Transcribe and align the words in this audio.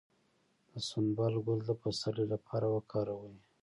د 0.71 0.73
سنبل 0.89 1.33
ګل 1.45 1.59
د 1.67 1.71
پسرلي 1.81 2.25
لپاره 2.33 2.67
وکاروئ 2.75 3.37